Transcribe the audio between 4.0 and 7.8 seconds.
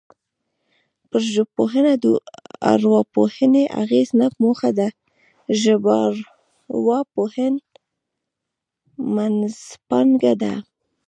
نه موخه د ژبارواپوهنې